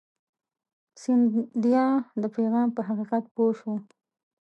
سیندهیا 1.01 1.87
د 2.21 2.23
پیغام 2.35 2.67
په 2.75 2.81
حقیقت 2.87 3.23
پوه 3.35 3.51
شو. 3.59 3.73